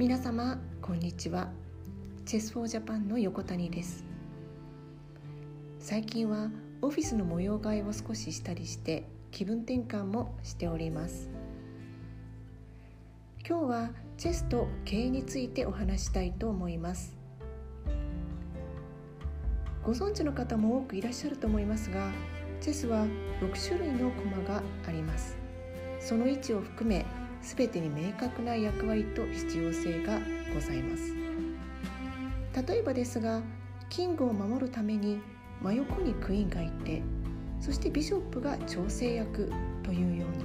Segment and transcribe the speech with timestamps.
[0.00, 1.50] 皆様こんにちは。
[2.24, 4.06] チェスフォージャパンの横谷です。
[5.78, 6.48] 最近は
[6.80, 11.28] オフィスの模様替えを少ししたりして気分転換もしております。
[13.46, 17.14] 今日はチェスと経営についてお話したいと思います。
[19.84, 22.10] ご存知の方も多くいらっしゃると思いますが
[22.62, 23.04] チェスは
[23.42, 25.36] 6種類の駒があります。
[25.98, 27.04] その位置を含め
[27.42, 30.18] 全てに明確な役割と必要性が
[30.54, 31.14] ございます。
[32.66, 33.40] 例えばですが
[33.88, 35.20] キングを守るために
[35.62, 37.02] 真横にクイーンがいて
[37.60, 40.44] そしてビショップが調整役というように。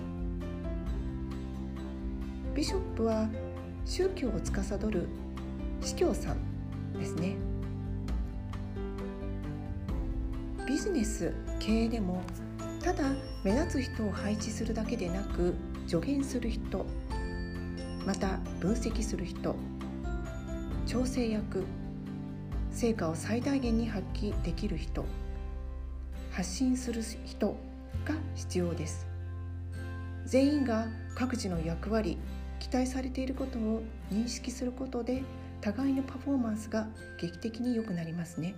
[2.54, 3.28] ビショップは
[3.86, 5.10] 宗教を司る
[5.82, 7.36] 司教さんですね。
[10.68, 12.22] ビジネス経営でも
[12.82, 13.04] ただ
[13.44, 15.54] 目立つ人を配置するだけでなく
[15.88, 16.86] 助言する人
[18.06, 19.56] また分析する人
[20.86, 21.64] 調整役
[22.72, 25.06] 成果を最大限に発揮できる人
[26.32, 27.56] 発信する人
[28.04, 29.08] が必要です。
[30.26, 32.18] 全員が各自の役割
[32.60, 35.24] 期待されていることを認識することで
[35.62, 36.88] 互いのパフォーマンスが
[37.22, 38.56] 劇的に良くなりますね。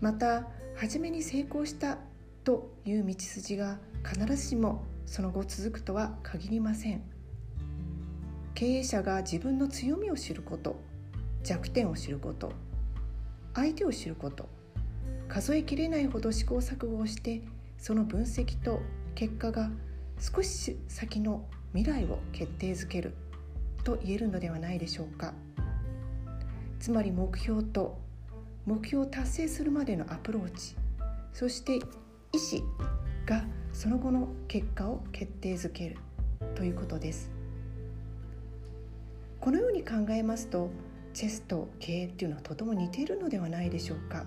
[0.00, 1.98] また初めに成功した
[2.50, 7.00] という道筋が必ずしもその後続くとは限りません。
[8.54, 10.80] 経営者が自分の強みを知ること
[11.44, 12.52] 弱点を知ること
[13.54, 14.48] 相手を知ること
[15.28, 17.40] 数えきれないほど試行錯誤をして
[17.78, 18.80] その分析と
[19.14, 19.70] 結果が
[20.18, 23.14] 少し先の未来を決定づける
[23.84, 25.34] と言えるのではないでしょうか。
[26.80, 27.96] つまり目標と
[28.66, 30.74] 目標を達成するまでのアプローチ
[31.32, 31.78] そして
[32.32, 32.66] 意思
[33.26, 35.96] がその後の結果を決定づける
[36.54, 37.30] ということです。
[39.40, 40.70] このように考えますと
[41.14, 44.26] チェスと経営っていうのはとても似ているのではないでしょうか。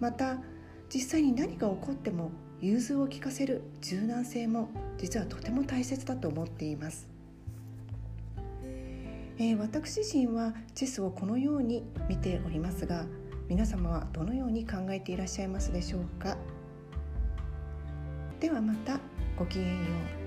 [0.00, 0.38] また
[0.92, 2.30] 実際に何が起こっても
[2.60, 4.68] 融通を利かせる柔軟性も
[4.98, 7.08] 実はとても大切だと思っています、
[9.38, 13.06] えー、私自身はチェスをこのように見ておりますが
[13.50, 16.36] 皆様はどのように考えていらっしゃいますでしょうか？
[18.38, 19.00] ではまた
[19.36, 19.80] ごきげんよ
[20.16, 20.19] う。